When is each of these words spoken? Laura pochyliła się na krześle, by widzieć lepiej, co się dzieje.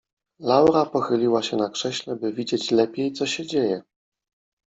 Laura 0.39 0.85
pochyliła 0.85 1.43
się 1.43 1.57
na 1.57 1.69
krześle, 1.69 2.15
by 2.15 2.33
widzieć 2.33 2.71
lepiej, 2.71 3.11
co 3.13 3.25
się 3.25 3.45
dzieje. 3.45 3.81